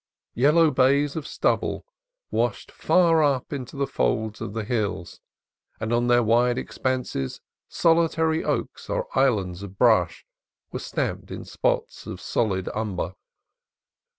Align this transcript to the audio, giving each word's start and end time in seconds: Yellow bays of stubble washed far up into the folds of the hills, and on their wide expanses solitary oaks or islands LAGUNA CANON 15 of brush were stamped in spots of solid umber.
Yellow 0.33 0.71
bays 0.71 1.15
of 1.15 1.27
stubble 1.27 1.85
washed 2.31 2.71
far 2.71 3.21
up 3.23 3.53
into 3.53 3.75
the 3.75 3.85
folds 3.85 4.41
of 4.41 4.53
the 4.53 4.63
hills, 4.63 5.21
and 5.79 5.93
on 5.93 6.07
their 6.07 6.23
wide 6.23 6.57
expanses 6.57 7.39
solitary 7.69 8.43
oaks 8.43 8.89
or 8.89 9.07
islands 9.15 9.61
LAGUNA 9.61 9.75
CANON 9.75 9.75
15 9.75 9.75
of 9.75 9.77
brush 9.77 10.25
were 10.71 10.79
stamped 10.79 11.29
in 11.29 11.45
spots 11.45 12.07
of 12.07 12.19
solid 12.19 12.67
umber. 12.73 13.13